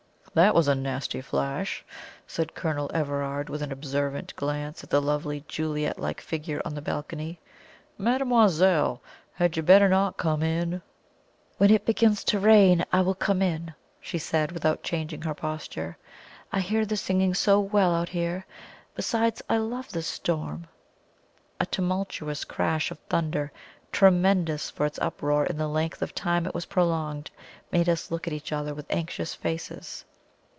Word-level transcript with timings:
"That 0.33 0.55
was 0.55 0.69
a 0.69 0.75
nasty 0.75 1.19
flash," 1.19 1.83
said 2.25 2.55
Colonel 2.55 2.89
Everard, 2.93 3.49
with 3.49 3.61
an 3.61 3.73
observant 3.73 4.33
glance 4.37 4.81
at 4.81 4.89
the 4.89 5.01
lovely 5.01 5.43
Juliet 5.49 5.99
like 5.99 6.21
figure 6.21 6.61
on 6.63 6.73
the 6.73 6.81
balcony. 6.81 7.41
"Mademoiselle, 7.97 9.01
had 9.33 9.57
you 9.57 9.61
not 9.61 9.65
better 9.67 10.13
come 10.15 10.41
in?" 10.41 10.81
"When 11.57 11.69
it 11.69 11.83
begins 11.85 12.23
to 12.23 12.39
rain 12.39 12.85
I 12.93 13.01
will 13.01 13.13
come 13.13 13.41
in," 13.41 13.75
she 13.99 14.17
said, 14.17 14.53
without 14.53 14.83
changing 14.83 15.23
her 15.23 15.33
posture. 15.33 15.97
"I 16.53 16.61
hear 16.61 16.85
the 16.85 16.95
singing 16.95 17.33
so 17.33 17.59
well 17.59 17.93
out 17.93 18.07
here. 18.07 18.45
Besides, 18.95 19.41
I 19.49 19.57
love 19.57 19.91
the 19.91 20.01
storm." 20.01 20.65
A 21.59 21.65
tumultuous 21.65 22.45
crash 22.45 22.89
of 22.89 22.99
thunder, 23.09 23.51
tremendous 23.91 24.69
for 24.69 24.85
its 24.85 24.97
uproar 24.99 25.43
and 25.43 25.59
the 25.59 25.67
length 25.67 26.01
of 26.01 26.15
time 26.15 26.45
it 26.45 26.55
was 26.55 26.67
prolonged, 26.67 27.31
made 27.69 27.89
us 27.89 28.11
look 28.11 28.27
at 28.27 28.31
each 28.33 28.53
other 28.53 28.69
again 28.71 28.75
with 28.77 28.85
anxious 28.91 29.35
faces. 29.35 30.05